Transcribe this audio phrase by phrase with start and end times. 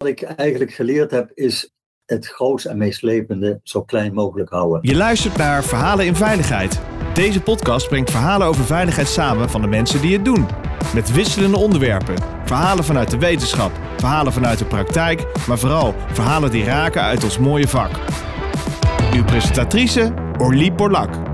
[0.00, 1.72] Wat ik eigenlijk geleerd heb is
[2.06, 4.78] het grootste en meeslepende zo klein mogelijk houden.
[4.82, 6.80] Je luistert naar Verhalen in Veiligheid.
[7.14, 10.46] Deze podcast brengt verhalen over veiligheid samen van de mensen die het doen.
[10.94, 12.14] Met wisselende onderwerpen.
[12.44, 17.38] Verhalen vanuit de wetenschap, verhalen vanuit de praktijk, maar vooral verhalen die raken uit ons
[17.38, 17.90] mooie vak.
[19.14, 21.29] Uw presentatrice Orlie Borlak.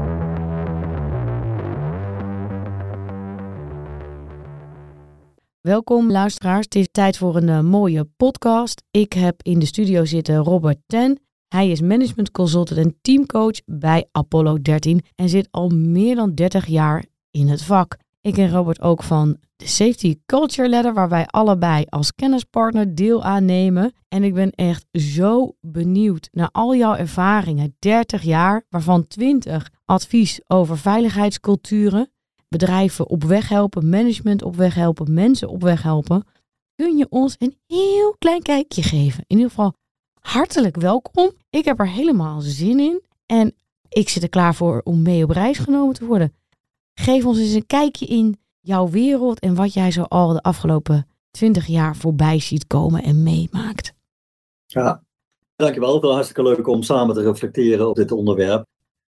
[5.66, 8.82] Welkom luisteraars, het is tijd voor een uh, mooie podcast.
[8.90, 11.20] Ik heb in de studio zitten Robert Ten.
[11.48, 16.66] Hij is management consultant en teamcoach bij Apollo 13 en zit al meer dan 30
[16.66, 17.96] jaar in het vak.
[18.20, 23.24] Ik ken Robert ook van de Safety Culture Ladder, waar wij allebei als kennispartner deel
[23.24, 23.92] aan nemen.
[24.08, 27.76] En ik ben echt zo benieuwd naar al jouw ervaringen.
[27.78, 32.10] 30 jaar, waarvan 20 advies over veiligheidsculturen
[32.48, 36.24] bedrijven op weg helpen, management op weg helpen, mensen op weg helpen,
[36.74, 39.24] kun je ons een heel klein kijkje geven.
[39.26, 39.74] In ieder geval
[40.20, 41.32] hartelijk welkom.
[41.50, 43.54] Ik heb er helemaal zin in en
[43.88, 46.34] ik zit er klaar voor om mee op reis genomen te worden.
[46.94, 51.06] Geef ons eens een kijkje in jouw wereld en wat jij zo al de afgelopen
[51.30, 53.94] twintig jaar voorbij ziet komen en meemaakt.
[54.66, 55.02] Ja,
[55.56, 56.00] dankjewel.
[56.00, 58.64] Wel hartstikke leuk om samen te reflecteren op dit onderwerp.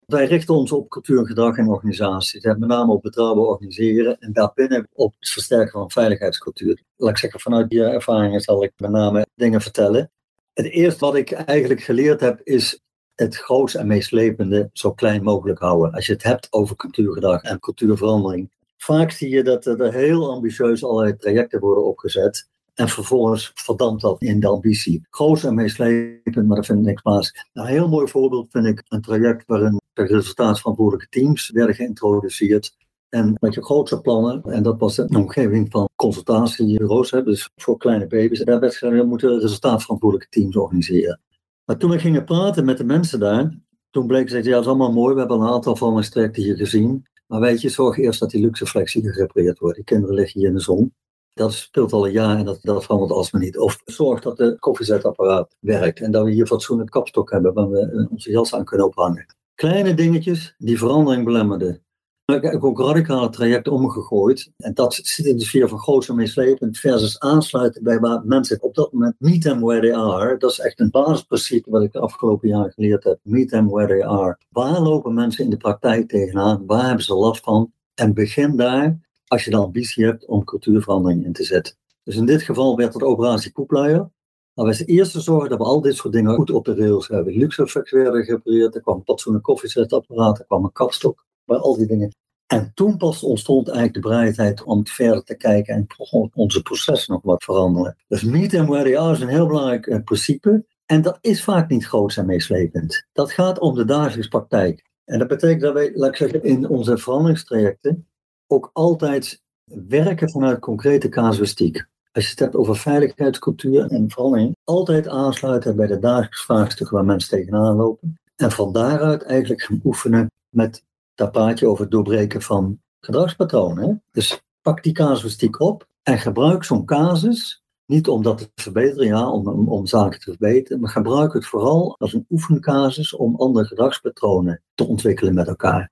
[0.07, 2.41] Wij richten ons op cultuur, gedrag en organisatie.
[2.43, 6.83] Met name op betrouwbaar organiseren en daarbinnen op het versterken van veiligheidscultuur.
[6.97, 10.11] Laat ik zeggen, vanuit die ervaringen zal ik met name dingen vertellen.
[10.53, 12.81] Het eerste wat ik eigenlijk geleerd heb is
[13.15, 15.93] het grootste en meeslepende zo klein mogelijk houden.
[15.93, 18.51] Als je het hebt over cultuurgedrag en cultuurverandering.
[18.77, 22.49] Vaak zie je dat er heel ambitieus allerlei trajecten worden opgezet.
[22.75, 25.07] En vervolgens verdampt dat in de ambitie.
[25.11, 27.47] Groot en meeslepend, maar dat vind ik niks plaats.
[27.53, 32.77] Een heel mooi voorbeeld vind ik een traject waarin de resultaatverantwoordelijke teams werden geïntroduceerd.
[33.09, 38.07] En met je grootste plannen, en dat was de omgeving van consultatiebureaus, dus voor kleine
[38.07, 38.45] baby's.
[38.45, 41.21] Daar werd gezegd, we moeten resultaatverantwoordelijke teams organiseren.
[41.65, 43.59] Maar toen we gingen praten met de mensen daar,
[43.91, 46.57] toen bleek ze, ja, dat is allemaal mooi, we hebben een aantal van mijn hier
[46.57, 47.07] gezien.
[47.27, 49.77] Maar weet je, zorg eerst dat die luxeflexie gerepareerd wordt.
[49.77, 50.95] Die kinderen liggen hier in de zon.
[51.33, 53.59] Dat speelt al een jaar en dat, dat verandert alsmaar niet.
[53.59, 58.09] Of zorg dat de koffiezetapparaat werkt en dat we hier fatsoenlijk kapstok hebben waar we
[58.11, 59.27] onze jas aan kunnen ophangen.
[59.57, 61.83] Kleine dingetjes die verandering belemmerden.
[62.25, 64.53] Ik heb ook radicale traject omgegooid.
[64.57, 68.63] En dat zit in de sfeer van groot en meeslepend versus aansluiten bij waar mensen
[68.63, 70.37] op dat moment meet them where they are.
[70.37, 73.19] Dat is echt een basisprincipe wat ik de afgelopen jaren geleerd heb.
[73.23, 74.39] Meet them where they are.
[74.49, 76.67] Waar lopen mensen in de praktijk tegenaan?
[76.67, 77.73] Waar hebben ze last van?
[77.95, 81.75] En begin daar als je de ambitie hebt om cultuurverandering in te zetten.
[82.03, 84.11] Dus in dit geval werd het operatie Poepluier.
[84.57, 87.37] Maar we eerst zorgen dat we al dit soort dingen goed op de rails hebben.
[87.37, 92.15] Luxeflex werden gerepareerd, er kwam een koffiezetapparaat, er kwam een kapstok, maar al die dingen.
[92.47, 95.87] En toen pas ontstond eigenlijk de bereidheid om verder te kijken en
[96.35, 97.97] onze processen nog wat veranderen.
[98.09, 100.65] Dus meet and where they are is een heel belangrijk eh, principe.
[100.87, 103.07] En dat is vaak niet groot en meeslepend.
[103.13, 104.85] Dat gaat om de dagelijkse praktijk.
[105.05, 108.09] En dat betekent dat wij, laat ik zeggen, in onze veranderingstrajecten
[108.47, 111.87] ook altijd werken vanuit concrete casuïstiek.
[112.17, 117.05] Als je het hebt over veiligheidscultuur en verandering, altijd aansluiten bij de dagelijkse vraagstukken waar
[117.05, 118.19] mensen tegenaan lopen.
[118.37, 120.85] En van daaruit eigenlijk gaan oefenen met
[121.15, 124.03] dat paadje over het doorbreken van gedragspatronen.
[124.11, 129.31] Dus pak die casuïstiek op en gebruik zo'n casus niet om dat te verbeteren, ja,
[129.31, 133.67] om, om, om, zaken te verbeteren, maar gebruik het vooral als een oefencasus om andere
[133.67, 135.91] gedragspatronen te ontwikkelen met elkaar.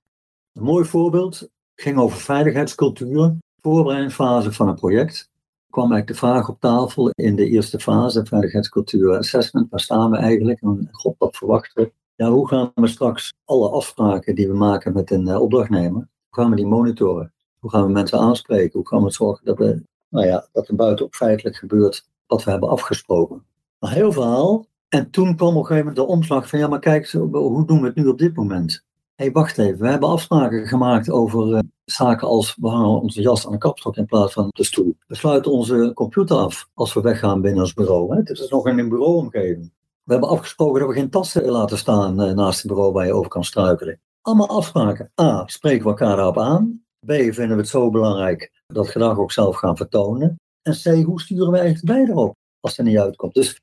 [0.52, 3.36] Een mooi voorbeeld ging over veiligheidscultuur.
[3.60, 5.32] Voorbereidingsfase van een project
[5.74, 9.70] kwam eigenlijk de vraag op tafel in de eerste fase, veiligheidscultuur assessment.
[9.70, 10.60] Waar staan we eigenlijk?
[10.60, 11.92] En god, wat verwachten we?
[12.16, 16.42] Ja, hoe gaan we straks alle afspraken die we maken met een uh, opdrachtnemer, hoe
[16.42, 17.32] gaan we die monitoren?
[17.58, 18.78] Hoe gaan we mensen aanspreken?
[18.78, 22.44] Hoe gaan we zorgen dat, we, nou ja, dat er buiten ook feitelijk gebeurt wat
[22.44, 23.44] we hebben afgesproken?
[23.78, 24.66] Een heel verhaal.
[24.88, 27.80] En toen kwam op een gegeven moment de omslag van, ja, maar kijk, hoe doen
[27.80, 28.84] we het nu op dit moment?
[29.14, 33.46] Hey, wacht even, we hebben afspraken gemaakt over uh, zaken als we hangen onze jas
[33.46, 34.96] aan de kapstok in plaats van de stoel.
[35.06, 38.12] We sluiten onze computer af als we weggaan binnen ons bureau.
[38.12, 38.16] Hè.
[38.16, 39.72] Het is nog in een bureauomgeving.
[40.02, 43.12] We hebben afgesproken dat we geen tassen laten staan uh, naast het bureau waar je
[43.12, 44.00] over kan struikelen.
[44.20, 45.12] Allemaal afspraken.
[45.20, 46.82] A, spreken we elkaar daarop aan.
[47.06, 50.40] B, vinden we het zo belangrijk dat gedrag ook zelf gaan vertonen.
[50.62, 53.34] En C, hoe sturen we eigenlijk beide op als het er niet uitkomt?
[53.34, 53.60] Dus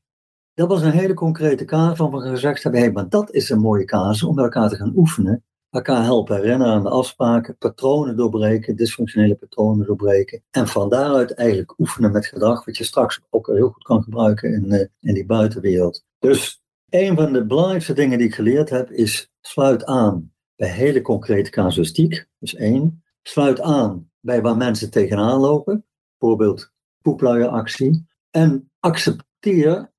[0.53, 3.59] dat was een hele concrete kaart van we gezegd hebben, hey, maar dat is een
[3.59, 5.43] mooie kaas om met elkaar te gaan oefenen.
[5.69, 10.43] Elkaar helpen herinneren aan de afspraken, patronen doorbreken, dysfunctionele patronen doorbreken.
[10.49, 14.53] En van daaruit eigenlijk oefenen met gedrag, wat je straks ook heel goed kan gebruiken
[14.53, 16.03] in, uh, in die buitenwereld.
[16.19, 21.01] Dus een van de belangrijkste dingen die ik geleerd heb, is sluit aan bij hele
[21.01, 22.27] concrete casuïstiek.
[22.39, 23.03] Dus één.
[23.23, 25.85] Sluit aan bij waar mensen tegenaan lopen.
[26.17, 26.71] Bijvoorbeeld
[27.01, 28.07] poepluieractie.
[28.29, 29.90] En accepteer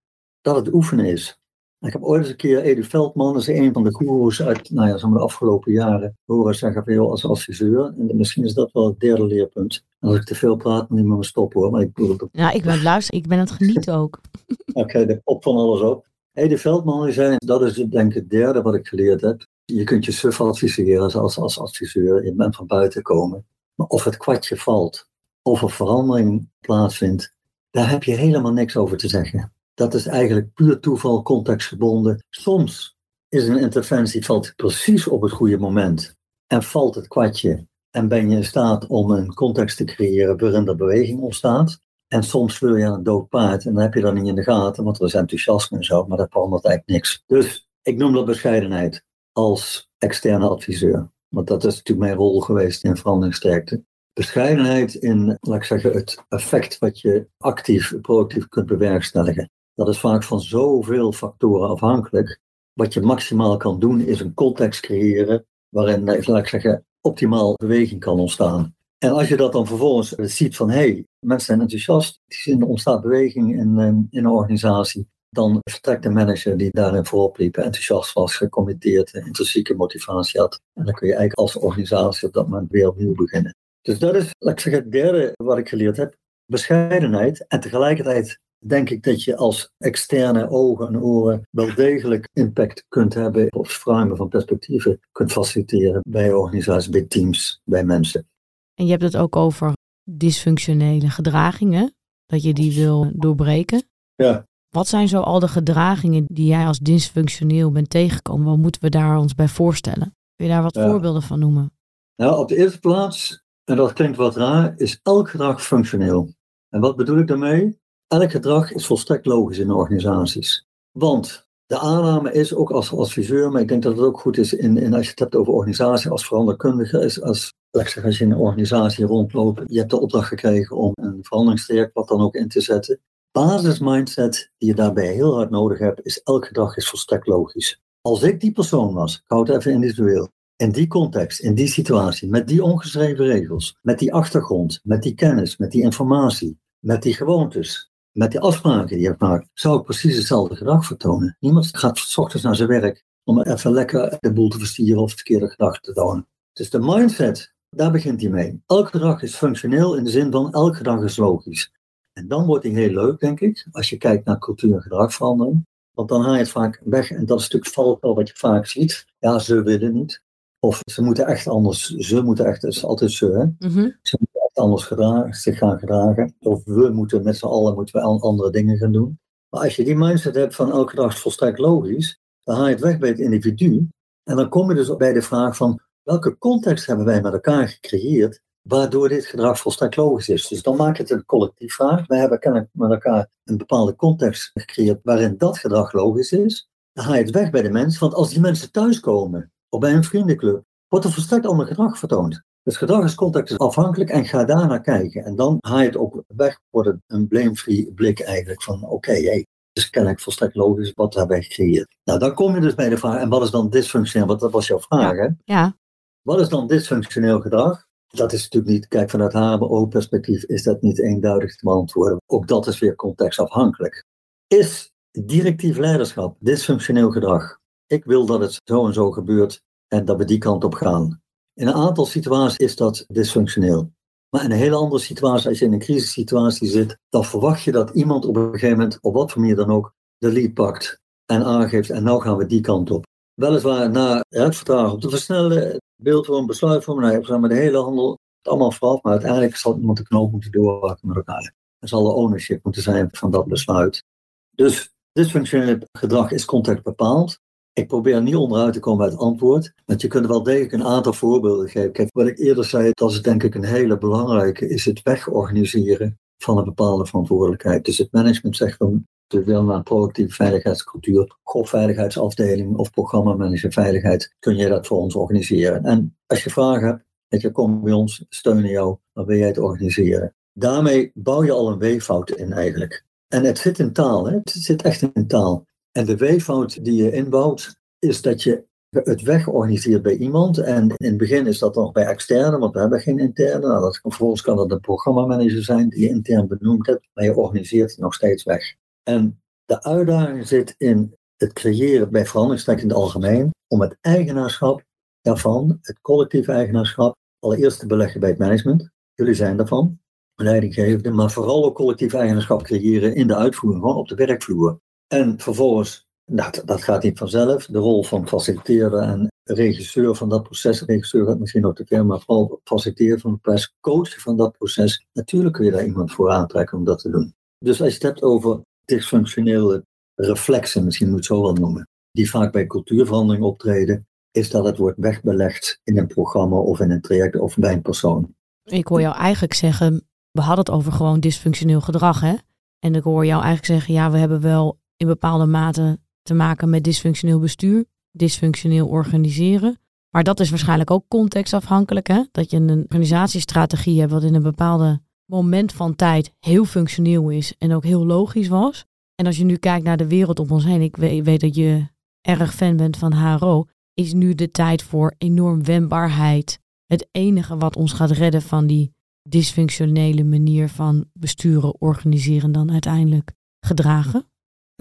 [0.42, 1.40] dat het oefenen is.
[1.80, 4.70] Ik heb ooit eens een keer Edu Veldman, dat is een van de goeroes uit
[4.70, 7.94] nou ja, de afgelopen jaren, horen zeggen van als adviseur.
[7.98, 9.84] En misschien is dat wel het derde leerpunt.
[10.00, 11.70] als ik te veel praat, moet je me stoppen hoor.
[11.70, 14.20] Maar ik bedoel het Ja, ik ben luisteren, ik ben het genieten ook.
[14.66, 16.06] Oké, okay, de kop van alles op.
[16.32, 19.46] Ede Veldman die zei, dat is denk ik het derde wat ik geleerd heb.
[19.64, 22.24] Je kunt je suf adviseren als, als adviseur.
[22.24, 23.46] Je bent van buiten komen.
[23.74, 25.08] Maar of het kwartje valt,
[25.42, 27.34] of er verandering plaatsvindt,
[27.70, 29.52] daar heb je helemaal niks over te zeggen.
[29.74, 32.24] Dat is eigenlijk puur toeval, contextgebonden.
[32.30, 32.96] Soms
[33.28, 36.14] is een interventie valt precies op het goede moment
[36.46, 40.68] en valt het kwartje en ben je in staat om een context te creëren waarin
[40.68, 41.80] er beweging ontstaat.
[42.08, 44.42] En soms wil je een dood paard en dan heb je dat niet in de
[44.42, 47.22] gaten, want er is enthousiasme en zo, maar dat verandert eigenlijk niks.
[47.26, 51.10] Dus ik noem dat bescheidenheid als externe adviseur.
[51.28, 53.84] Want dat is natuurlijk mijn rol geweest in veranderingssterkte.
[54.12, 59.50] Bescheidenheid in, laat ik zeggen, het effect wat je actief, proactief kunt bewerkstelligen.
[59.74, 62.40] Dat is vaak van zoveel factoren afhankelijk.
[62.72, 67.54] Wat je maximaal kan doen is een context creëren waarin, eh, laat ik zeggen, optimaal
[67.54, 68.74] beweging kan ontstaan.
[68.98, 73.02] En als je dat dan vervolgens ziet van, hé, hey, mensen zijn enthousiast, er ontstaat
[73.02, 78.12] beweging in, eh, in een organisatie, dan vertrekt de manager die daarin voorop liep, enthousiast
[78.12, 80.60] was, gecommitteerd, intrinsieke motivatie had.
[80.74, 83.56] En dan kun je eigenlijk als organisatie op dat moment weer opnieuw beginnen.
[83.82, 86.16] Dus dat is, laat ik zeggen, het derde wat ik geleerd heb.
[86.46, 92.84] Bescheidenheid en tegelijkertijd denk ik dat je als externe ogen en oren wel degelijk impact
[92.88, 98.26] kunt hebben op verruimen van perspectieven, kunt faciliteren bij organisaties, bij teams, bij mensen.
[98.74, 99.72] En je hebt het ook over
[100.10, 101.94] dysfunctionele gedragingen,
[102.26, 103.82] dat je die wil doorbreken.
[104.14, 104.46] Ja.
[104.68, 108.46] Wat zijn zo al de gedragingen die jij als dysfunctioneel bent tegengekomen?
[108.46, 110.14] Wat moeten we daar ons bij voorstellen?
[110.34, 111.72] Kun je daar wat voorbeelden van noemen?
[112.16, 116.34] Nou, op de eerste plaats, en dat klinkt wat raar, is elk gedrag functioneel.
[116.68, 117.80] En wat bedoel ik daarmee?
[118.12, 120.66] Elk gedrag is volstrekt logisch in organisaties.
[120.98, 124.52] Want de aanname is ook als adviseur, maar ik denk dat het ook goed is
[124.52, 128.30] in, in als je het hebt over organisatie als veranderkundige, is als, als je in
[128.30, 132.48] een organisatie rondloopt, je hebt de opdracht gekregen om een veranderingstraject wat dan ook in
[132.48, 133.00] te zetten.
[133.30, 137.80] Basismindset die je daarbij heel hard nodig hebt, is elk gedrag is volstrekt logisch.
[138.00, 141.68] Als ik die persoon was, ik hou het even individueel, in die context, in die
[141.68, 147.02] situatie, met die ongeschreven regels, met die achtergrond, met die kennis, met die informatie, met
[147.02, 151.36] die gewoontes, met die afspraken die je hebt gemaakt, zou ik precies hetzelfde gedrag vertonen.
[151.40, 155.12] Niemand gaat s ochtends naar zijn werk om even lekker de boel te verstieren of
[155.12, 156.26] verkeerde gedachten te tonen.
[156.52, 158.62] Dus de mindset, daar begint hij mee.
[158.66, 161.72] Elk gedrag is functioneel in de zin van elk gedrag is logisch.
[162.12, 165.66] En dan wordt hij heel leuk, denk ik, als je kijkt naar cultuur- en gedragverandering.
[165.94, 168.66] Want dan haal je het vaak weg en dat is natuurlijk valkuil wat je vaak
[168.66, 169.04] ziet.
[169.18, 170.22] Ja, ze willen niet.
[170.58, 173.68] Of ze moeten echt anders, ze moeten echt, het is altijd ze, hè?
[173.68, 173.90] Mhm.
[174.02, 176.34] Ze moeten echt anders gedragen, zich gaan gedragen.
[176.40, 179.18] Of we moeten met z'n allen moeten we andere dingen gaan doen.
[179.48, 182.72] Maar als je die mindset hebt van elke dag is volstrekt logisch, dan haal je
[182.72, 183.88] het weg bij het individu.
[184.24, 187.68] En dan kom je dus bij de vraag van welke context hebben wij met elkaar
[187.68, 190.48] gecreëerd waardoor dit gedrag volstrekt logisch is.
[190.48, 192.06] Dus dan maak je het een collectief vraag.
[192.06, 196.68] Wij hebben kennelijk met elkaar een bepaalde context gecreëerd waarin dat gedrag logisch is.
[196.92, 199.94] Dan haal je het weg bij de mensen, want als die mensen thuiskomen of bij
[199.94, 202.42] een vriendenclub, wordt er volstrekt ander gedrag vertoond.
[202.62, 205.24] Dus gedrag is contextafhankelijk en ga daar naar kijken.
[205.24, 208.94] En dan haal je het ook weg, wordt het een blame-free blik eigenlijk van oké,
[208.94, 211.96] okay, hey, dus kennelijk volstrekt logisch, wat hebben wij gecreëerd?
[212.04, 214.28] Nou, dan kom je dus bij de vraag, en wat is dan dysfunctioneel?
[214.28, 215.28] Want dat was jouw vraag, hè?
[215.44, 215.76] Ja.
[216.22, 217.84] Wat is dan dysfunctioneel gedrag?
[218.06, 222.20] Dat is natuurlijk niet, kijk, vanuit HBO-perspectief is dat niet eenduidig te beantwoorden.
[222.26, 224.04] Ook dat is weer contextafhankelijk.
[224.46, 227.58] Is directief leiderschap dysfunctioneel gedrag?
[227.86, 231.21] Ik wil dat het zo en zo gebeurt en dat we die kant op gaan.
[231.54, 233.92] In een aantal situaties is dat dysfunctioneel.
[234.30, 237.72] Maar in een hele andere situatie, als je in een crisissituatie zit, dan verwacht je
[237.72, 241.00] dat iemand op een gegeven moment, op wat voor manier dan ook, de lead pakt
[241.26, 243.04] en aangeeft en nou gaan we die kant op.
[243.34, 248.48] Weliswaar na het vertragen op te versnellen, beeldvorm, besluitvorm, nou, maar de hele handel, het
[248.48, 251.54] allemaal vooraf, maar uiteindelijk zal iemand de knoop moeten doorhakken met elkaar.
[251.78, 254.04] Er zal de ownership moeten zijn van dat besluit.
[254.50, 257.38] Dus dysfunctioneel gedrag is context bepaald.
[257.74, 260.84] Ik probeer niet onderuit te komen bij het antwoord, want je kunt wel degelijk een
[260.84, 261.92] aantal voorbeelden geven.
[261.92, 266.18] Kijk, wat ik eerder zei, dat is denk ik een hele belangrijke, is het wegorganiseren
[266.38, 267.84] van een bepaalde verantwoordelijkheid.
[267.84, 274.56] Dus het management zegt van, we willen naar proactieve veiligheidscultuur, veiligheidsafdeling of programmamanager veiligheid, kun
[274.56, 275.84] jij dat voor ons organiseren.
[275.84, 279.46] En als je vragen hebt, dat je komt bij ons, steunen jou, dan wil jij
[279.46, 280.34] het organiseren.
[280.52, 283.04] Daarmee bouw je al een weeffout in eigenlijk.
[283.28, 284.36] En het zit in taal, hè?
[284.36, 285.66] het zit echt in taal.
[285.92, 290.58] En de weeffout die je inbouwt, is dat je het wegorganiseert bij iemand.
[290.58, 293.66] En in het begin is dat nog bij externe, want we hebben geen interne.
[293.66, 297.36] Nou, dat, vervolgens kan dat een programmamanager zijn die je intern benoemd hebt, maar je
[297.36, 298.74] organiseert nog steeds weg.
[299.02, 304.82] En De uitdaging zit in het creëren bij veranderingstrek in het algemeen, om het eigenaarschap
[305.20, 308.90] daarvan, het collectieve eigenaarschap, allereerst te beleggen bij het management.
[309.14, 310.00] Jullie zijn daarvan,
[310.34, 314.80] leidinggevende, maar vooral ook collectief eigenaarschap creëren in de uitvoering, gewoon op de werkvloer.
[315.12, 320.42] En vervolgens, dat, dat gaat niet vanzelf, de rol van faciliteerder en regisseur van dat
[320.42, 324.36] proces, regisseur gaat misschien ook te ver, maar vooral faciliteer van het proces, coach van
[324.36, 325.06] dat proces.
[325.12, 327.34] Natuurlijk kun je daar iemand voor aantrekken om dat te doen.
[327.58, 331.88] Dus als je het hebt over dysfunctionele reflexen, misschien moet je het zo wel noemen,
[332.10, 336.90] die vaak bij cultuurverandering optreden, is dat het wordt wegbelegd in een programma of in
[336.90, 338.34] een traject of bij een persoon.
[338.64, 342.34] Ik hoor jou eigenlijk zeggen, we hadden het over gewoon dysfunctioneel gedrag, hè?
[342.78, 346.70] En ik hoor jou eigenlijk zeggen, ja, we hebben wel in bepaalde mate te maken
[346.70, 349.80] met dysfunctioneel bestuur, dysfunctioneel organiseren.
[350.10, 352.22] Maar dat is waarschijnlijk ook contextafhankelijk, hè?
[352.32, 357.54] Dat je een organisatiestrategie hebt wat in een bepaalde moment van tijd heel functioneel is
[357.58, 358.84] en ook heel logisch was.
[359.14, 361.54] En als je nu kijkt naar de wereld om ons heen, ik weet, weet dat
[361.54, 361.86] je
[362.20, 366.60] erg fan bent van HRO, is nu de tijd voor enorm wendbaarheid.
[366.86, 368.94] Het enige wat ons gaat redden van die
[369.28, 374.31] dysfunctionele manier van besturen, organiseren, dan uiteindelijk gedragen?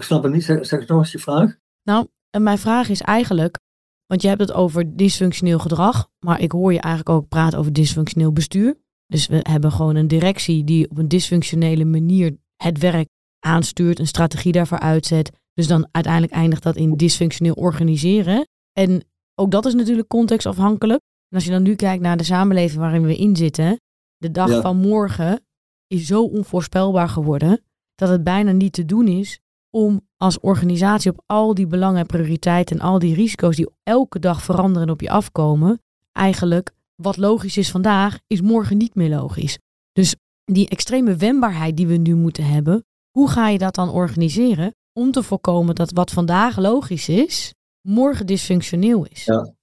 [0.02, 0.44] Ik snap het niet.
[0.44, 1.56] Zeg, zeg nog eens je vraag.
[1.82, 3.58] Nou, en mijn vraag is eigenlijk,
[4.06, 7.72] want je hebt het over dysfunctioneel gedrag, maar ik hoor je eigenlijk ook praten over
[7.72, 8.76] dysfunctioneel bestuur.
[9.06, 14.06] Dus we hebben gewoon een directie die op een dysfunctionele manier het werk aanstuurt, een
[14.06, 15.30] strategie daarvoor uitzet.
[15.54, 18.46] Dus dan uiteindelijk eindigt dat in dysfunctioneel organiseren.
[18.72, 19.04] En
[19.34, 21.00] ook dat is natuurlijk contextafhankelijk.
[21.28, 23.80] En als je dan nu kijkt naar de samenleving waarin we in zitten,
[24.16, 25.44] de dag van morgen
[25.86, 29.40] is zo onvoorspelbaar geworden dat het bijna niet te doen is
[29.76, 34.18] om als organisatie op al die belangen en prioriteiten en al die risico's die elke
[34.18, 35.80] dag veranderen en op je afkomen,
[36.12, 39.58] eigenlijk wat logisch is vandaag, is morgen niet meer logisch.
[39.92, 44.74] Dus die extreme wendbaarheid die we nu moeten hebben, hoe ga je dat dan organiseren
[44.92, 49.24] om te voorkomen dat wat vandaag logisch is, morgen dysfunctioneel is?
[49.24, 49.54] Ja,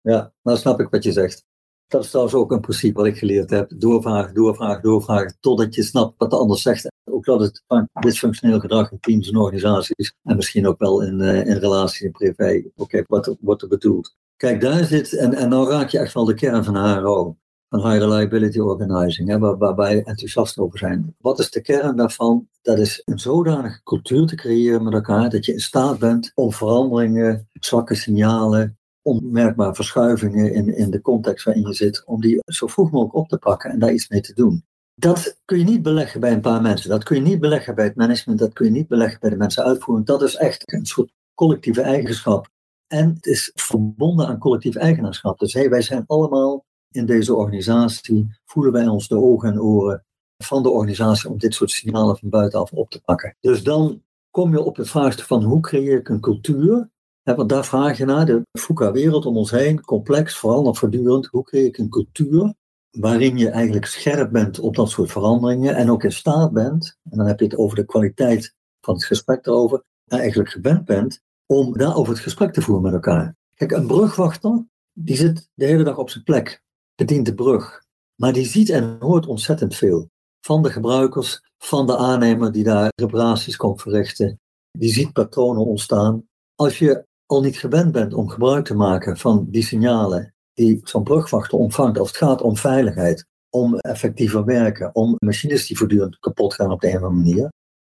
[0.00, 1.44] ja nou snap ik wat je zegt.
[1.86, 3.72] Dat is trouwens ook een principe wat ik geleerd heb.
[3.76, 6.91] Doorvragen, doorvragen, doorvragen, totdat je snapt wat de ander zegt.
[7.04, 11.20] Ook dat het vaak dysfunctioneel gedrag in teams en organisaties, en misschien ook wel in,
[11.20, 14.16] uh, in relaties in privé, oké, wat wordt er bedoeld.
[14.36, 17.36] Kijk, daar zit, en, en dan raak je echt wel de kern van HRO,
[17.68, 21.14] van High Reliability Organizing, hè, waar, waar wij enthousiast over zijn.
[21.18, 22.48] Wat is de kern daarvan?
[22.62, 26.52] Dat is een zodanige cultuur te creëren met elkaar, dat je in staat bent om
[26.52, 32.66] veranderingen, zwakke signalen, onmerkbare verschuivingen in, in de context waarin je zit, om die zo
[32.66, 34.64] vroeg mogelijk op te pakken en daar iets mee te doen.
[34.94, 36.90] Dat kun je niet beleggen bij een paar mensen.
[36.90, 38.38] Dat kun je niet beleggen bij het management.
[38.38, 40.04] Dat kun je niet beleggen bij de mensen uitvoeren.
[40.04, 42.48] Dat is echt een soort collectieve eigenschap.
[42.86, 45.38] En het is verbonden aan collectief eigenaarschap.
[45.38, 50.04] Dus hey, wij zijn allemaal in deze organisatie, voelen wij ons de ogen en oren
[50.36, 53.36] van de organisatie om dit soort signalen van buitenaf op te pakken.
[53.40, 56.90] Dus dan kom je op het vraagstuk van hoe creëer ik een cultuur
[57.22, 61.26] want daar vraag je naar, de VUCA-wereld om ons heen, complex, vooral voortdurend.
[61.26, 62.54] Hoe creëer ik een cultuur
[62.98, 67.16] waarin je eigenlijk scherp bent op dat soort veranderingen en ook in staat bent, en
[67.18, 71.20] dan heb je het over de kwaliteit van het gesprek erover, en eigenlijk gewend bent
[71.46, 73.36] om daarover het gesprek te voeren met elkaar.
[73.54, 76.62] Kijk, een brugwachter, die zit de hele dag op zijn plek,
[76.94, 77.82] bedient de brug,
[78.14, 80.10] maar die ziet en hoort ontzettend veel.
[80.40, 84.40] Van de gebruikers, van de aannemer die daar reparaties komt verrichten.
[84.78, 86.28] Die ziet patronen ontstaan.
[86.54, 91.02] Als je al niet gewend bent om gebruik te maken van die signalen die zo'n
[91.02, 96.54] brugwachter ontvangt als het gaat om veiligheid, om effectiever werken, om machines die voortdurend kapot
[96.54, 97.48] gaan op de een of andere manier.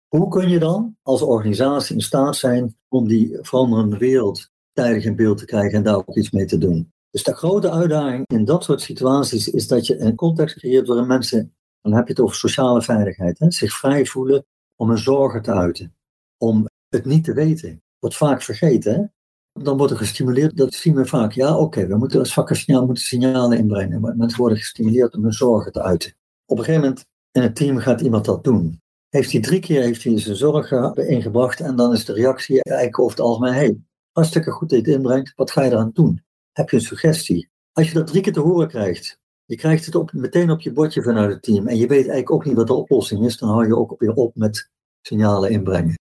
[0.08, 5.16] Hoe kun je dan als organisatie in staat zijn om die veranderende wereld tijdig in
[5.16, 6.92] beeld te krijgen en daar ook iets mee te doen?
[7.10, 11.06] Dus de grote uitdaging in dat soort situaties is dat je een context creëert waarin
[11.06, 15.42] mensen, dan heb je het over sociale veiligheid, hè, zich vrij voelen om hun zorgen
[15.42, 15.94] te uiten,
[16.38, 17.82] om het niet te weten.
[17.98, 18.94] Wordt vaak vergeten.
[18.94, 19.04] Hè?
[19.52, 21.32] Dan wordt er gestimuleerd, dat zien we vaak.
[21.32, 24.00] Ja, oké, we moeten als vakkensignaal moeten signalen inbrengen.
[24.00, 26.14] Maar mensen worden gestimuleerd om hun zorgen te uiten.
[26.46, 28.80] Op een gegeven moment in het team gaat iemand dat doen.
[29.08, 32.98] Heeft hij drie keer heeft hij zijn zorgen ingebracht en dan is de reactie eigenlijk
[32.98, 33.78] over het algemeen, hey,
[34.12, 36.24] hartstikke goed dat je het inbrengt, wat ga je eraan doen?
[36.52, 37.48] Heb je een suggestie?
[37.72, 40.72] Als je dat drie keer te horen krijgt, je krijgt het op, meteen op je
[40.72, 43.48] bordje vanuit het team en je weet eigenlijk ook niet wat de oplossing is, dan
[43.48, 45.98] hou je ook weer op met signalen inbrengen.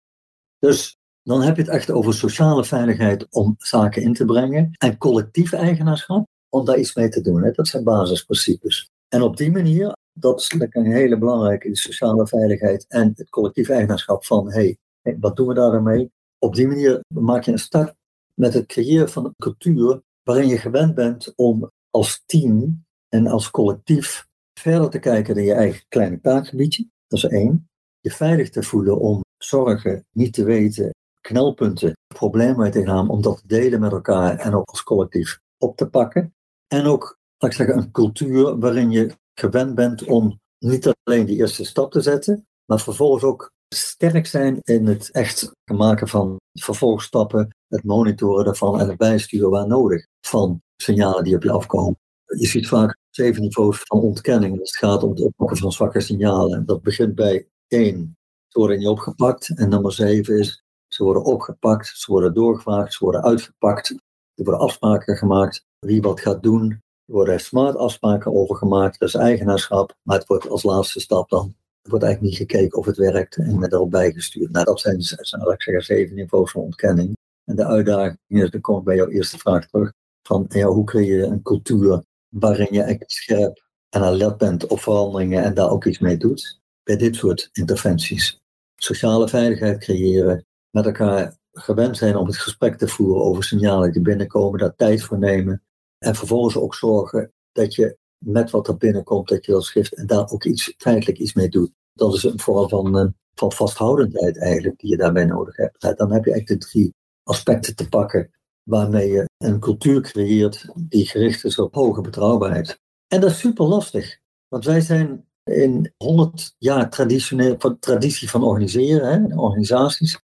[0.60, 4.98] Dus dan heb je het echt over sociale veiligheid om zaken in te brengen en
[4.98, 7.44] collectief eigenaarschap om daar iets mee te doen.
[7.44, 7.52] Hè.
[7.52, 8.90] Dat zijn basisprincipes.
[9.08, 13.70] En op die manier, dat is een hele belangrijke, die sociale veiligheid en het collectief
[13.70, 16.12] eigenaarschap van, hé, hey, wat doen we daarmee?
[16.40, 17.94] Op die manier maak je een start
[18.34, 23.52] met het creëren van een cultuur waarin je gewend bent om als team en als
[23.52, 26.90] collectief verder te kijken dan je eigen kleine taakgebiedje.
[27.08, 27.70] Dat is één.
[28.00, 33.22] je veilig te voelen om zorgen, niet te weten, knelpunten, problemen mee te gaan, om
[33.22, 36.34] dat te delen met elkaar en ook als collectief op te pakken.
[36.68, 41.38] En ook, laat ik zeggen, een cultuur waarin je gewend bent om niet alleen die
[41.38, 47.56] eerste stap te zetten, maar vervolgens ook sterk zijn in het echt maken van vervolgstappen,
[47.68, 52.00] het monitoren daarvan en het bijsturen waar nodig van signalen die op je afkomen.
[52.26, 54.58] Je ziet vaak zeven niveaus van ontkenning.
[54.58, 56.66] Het gaat om het oppakken van zwakke signalen.
[56.66, 59.58] Dat begint bij één, ze worden niet opgepakt.
[59.58, 63.90] En nummer zeven is, ze worden opgepakt, ze worden doorgevraagd, ze worden uitgepakt.
[64.36, 66.70] Er worden afspraken gemaakt wie wat gaat doen.
[67.06, 69.96] Er worden smart afspraken over gemaakt, dat is eigenaarschap.
[70.02, 73.38] Maar het wordt als laatste stap dan er wordt eigenlijk niet gekeken of het werkt
[73.38, 74.52] en erop bijgestuurd.
[74.52, 77.18] Nou, dat zijn, ik zeggen, zeven niveaus van ontkenning.
[77.46, 79.94] En de uitdaging is, dan kom ik bij jouw eerste vraag terug,
[80.28, 84.80] van ja, hoe creëer je een cultuur waarin je echt scherp en alert bent op
[84.80, 88.42] veranderingen en daar ook iets mee doet, bij dit soort interventies.
[88.76, 94.02] Sociale veiligheid creëren, met elkaar gewend zijn om het gesprek te voeren over signalen die
[94.02, 95.64] binnenkomen, daar tijd voor nemen
[95.98, 100.08] en vervolgens ook zorgen dat je met wat er binnenkomt, dat je dat schrift en
[100.08, 101.72] daar ook iets feitelijk iets mee doet.
[101.94, 105.82] Dat is een vorm van, eh, van vasthoudendheid eigenlijk die je daarbij nodig hebt.
[105.82, 108.30] Dan heb je eigenlijk de drie aspecten te pakken
[108.64, 112.80] waarmee je een cultuur creëert die gericht is op hoge betrouwbaarheid.
[113.08, 119.12] En dat is super lastig, want wij zijn in 100 jaar traditioneel, traditie van organiseren,
[119.12, 120.22] hè, organisaties,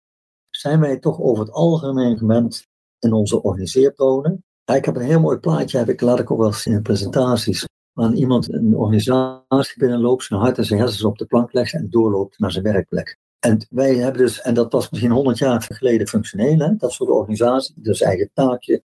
[0.57, 2.67] zijn wij toch over het algemeen gewend
[2.99, 4.43] in onze organiseertonen.
[4.65, 7.67] Ik heb een heel mooi plaatje, heb ik, laat ik ook wel eens in presentaties,
[7.93, 11.89] waar iemand een organisatie binnenloopt, zijn hart en zijn hersens op de plank legt en
[11.89, 13.17] doorloopt naar zijn werkplek.
[13.39, 17.09] En wij hebben dus, en dat was misschien 100 jaar geleden functioneel, hè, dat soort
[17.09, 18.83] organisatie, dus eigen taakje,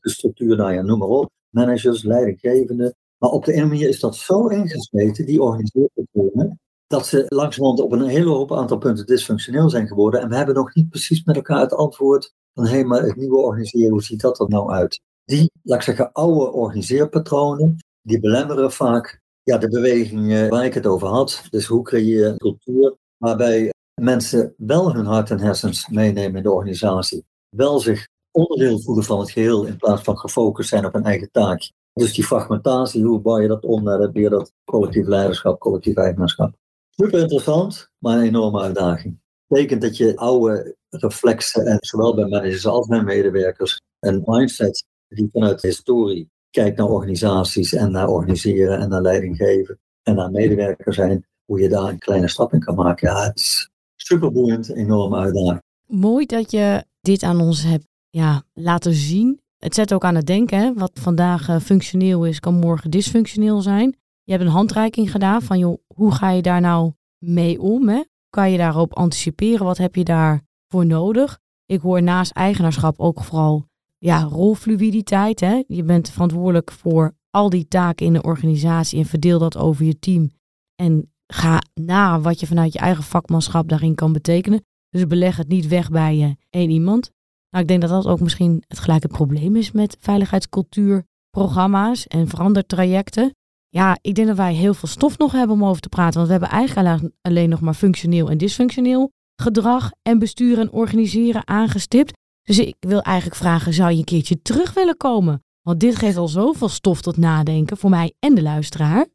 [0.00, 2.94] structuur, nou ja, noem maar op, managers, leidinggevenden.
[3.18, 7.92] Maar op de ene manier is dat zo ingesmeten, die organiseerpatronen, dat ze langzamerhand op
[7.92, 10.20] een hele hoop aantal punten dysfunctioneel zijn geworden.
[10.20, 13.16] En we hebben nog niet precies met elkaar het antwoord van hé, hey, maar het
[13.16, 15.00] nieuwe organiseren, hoe ziet dat er nou uit?
[15.24, 20.86] Die, laat ik zeggen, oude organiseerpatronen, die belemmeren vaak ja, de bewegingen waar ik het
[20.86, 21.42] over had.
[21.50, 26.42] Dus hoe creëer je een cultuur waarbij mensen wel hun hart en hersens meenemen in
[26.42, 27.24] de organisatie.
[27.56, 31.30] Wel zich onderdeel voelen van het geheel in plaats van gefocust zijn op een eigen
[31.30, 31.70] taak.
[31.92, 36.54] Dus die fragmentatie, hoe bouw je dat om naar weer dat collectief leiderschap, collectief eigenaarschap.
[36.96, 39.20] Super interessant, maar een enorme uitdaging.
[39.46, 45.28] Betekent dat je oude reflexen, en zowel bij managers als bij medewerkers, een mindset die
[45.32, 50.30] vanuit de historie kijkt naar organisaties en naar organiseren en naar leiding geven en naar
[50.30, 53.08] medewerker zijn, hoe je daar een kleine stap in kan maken.
[53.08, 55.62] Ja, het is superboeiend, enorme uitdaging.
[55.86, 59.40] Mooi dat je dit aan ons hebt ja, laten zien.
[59.58, 60.58] Het zet ook aan het denken.
[60.58, 60.72] Hè?
[60.74, 63.96] Wat vandaag uh, functioneel is, kan morgen dysfunctioneel zijn.
[64.22, 67.88] Je hebt een handreiking gedaan van joh, hoe ga je daar nou mee om?
[67.88, 68.02] Hè?
[68.30, 69.66] Kan je daarop anticiperen?
[69.66, 71.38] Wat heb je daarvoor nodig?
[71.66, 73.66] Ik hoor naast eigenaarschap ook vooral
[73.98, 75.40] ja, rolfluiditeit.
[75.40, 75.62] Hè?
[75.66, 79.98] Je bent verantwoordelijk voor al die taken in de organisatie en verdeel dat over je
[79.98, 80.30] team.
[80.74, 84.64] En ga na wat je vanuit je eigen vakmanschap daarin kan betekenen.
[84.90, 87.10] Dus beleg het niet weg bij je één iemand.
[87.50, 93.34] Nou, ik denk dat dat ook misschien het gelijke probleem is met veiligheidscultuurprogramma's en verandertrajecten.
[93.68, 96.14] Ja, ik denk dat wij heel veel stof nog hebben om over te praten.
[96.14, 101.48] Want we hebben eigenlijk alleen nog maar functioneel en dysfunctioneel gedrag en besturen en organiseren
[101.48, 102.12] aangestipt.
[102.42, 105.44] Dus ik wil eigenlijk vragen, zou je een keertje terug willen komen?
[105.62, 109.06] Want dit geeft al zoveel stof tot nadenken voor mij en de luisteraar.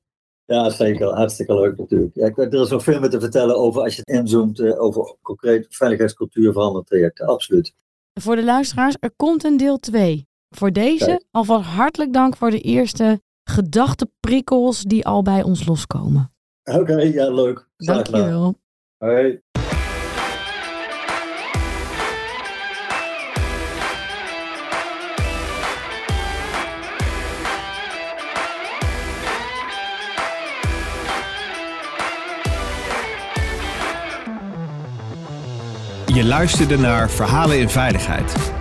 [0.45, 1.07] Ja, zeker.
[1.07, 2.15] Hartstikke leuk natuurlijk.
[2.15, 5.15] Ja, er is nog veel meer te vertellen over als je het inzoomt uh, over
[5.21, 7.27] concreet veiligheidscultuur veranderd trajecten.
[7.27, 7.73] Absoluut.
[8.13, 10.27] Voor de luisteraars, er komt een deel 2.
[10.49, 16.33] Voor deze alvast hartelijk dank voor de eerste gedachteprikkels die al bij ons loskomen.
[16.63, 17.67] Oké, ja leuk.
[17.77, 18.59] Dankjewel.
[18.97, 19.41] Hoi.
[36.13, 38.60] Je luisterde naar Verhalen in Veiligheid.